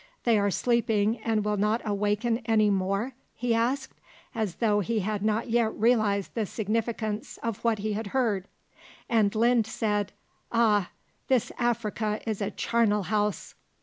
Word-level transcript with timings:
"They 0.23 0.39
are 0.39 0.49
sleeping 0.49 1.19
and 1.19 1.45
will 1.45 1.57
not 1.57 1.79
awaken 1.85 2.39
any 2.47 2.71
more?" 2.71 3.13
he 3.35 3.53
asked, 3.53 3.93
as 4.33 4.55
though 4.55 4.79
he 4.79 5.01
had 5.01 5.21
not 5.21 5.47
yet 5.51 5.75
realized 5.79 6.33
the 6.33 6.47
significance 6.47 7.37
of 7.43 7.63
what 7.63 7.77
he 7.77 7.93
had 7.93 8.07
heard. 8.07 8.47
And 9.07 9.31
Linde 9.35 9.67
said: 9.67 10.11
"Ah! 10.51 10.89
This 11.27 11.51
Africa 11.59 12.19
is 12.25 12.41
a 12.41 12.49
charnel 12.49 13.03
house." 13.03 13.53